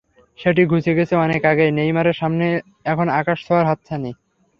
[0.39, 2.45] সেটি ঘুচে গেছে অনেক আগেই, নেইমারের সামনে
[2.85, 4.11] এখন আকাশ ছোঁয়ার হাতছানি।